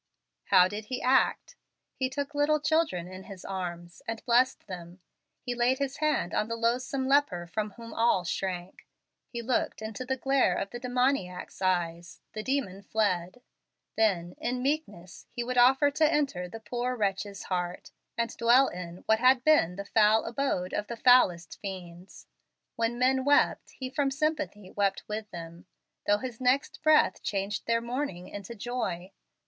How 0.45 0.67
did 0.67 0.85
He 0.85 0.99
act? 0.99 1.55
He 1.93 2.09
took 2.09 2.33
little 2.33 2.59
children 2.59 3.07
in 3.07 3.25
His 3.25 3.45
arms, 3.45 4.01
and 4.07 4.25
blessed 4.25 4.65
them. 4.65 4.99
He 5.43 5.53
laid 5.53 5.77
His 5.77 5.97
hand 5.97 6.33
on 6.33 6.47
the 6.47 6.55
loathsome 6.55 7.07
leper 7.07 7.45
from 7.45 7.69
whom 7.73 7.93
all 7.93 8.23
shrank. 8.23 8.87
He 9.27 9.43
looked 9.43 9.79
into 9.79 10.03
the 10.03 10.17
glare 10.17 10.55
of 10.55 10.71
the 10.71 10.79
demoniac's 10.79 11.61
eyes: 11.61 12.19
the 12.33 12.41
demons 12.41 12.87
fled. 12.87 13.41
Then, 13.95 14.33
in 14.39 14.63
meekness, 14.63 15.27
He 15.29 15.43
would 15.43 15.59
offer 15.59 15.91
to 15.91 16.11
enter 16.11 16.49
the 16.49 16.59
poor 16.59 16.95
wretch's 16.95 17.43
heart, 17.43 17.91
and 18.17 18.35
dwell 18.37 18.69
in 18.69 19.03
what 19.05 19.19
had 19.19 19.43
been 19.43 19.75
the 19.75 19.85
foul 19.85 20.25
abode 20.25 20.73
of 20.73 20.87
the 20.87 20.97
foulest 20.97 21.59
fiends. 21.59 22.25
When 22.75 22.97
men 22.97 23.23
wept, 23.23 23.69
He, 23.77 23.91
from 23.91 24.09
sympathy, 24.09 24.71
wept 24.71 25.03
with 25.07 25.29
them, 25.29 25.67
though 26.07 26.17
his 26.17 26.41
next 26.41 26.81
breath 26.81 27.21
changed 27.21 27.67
their 27.67 27.81
mourning 27.81 28.27
into 28.29 28.55
joy. 28.55 29.11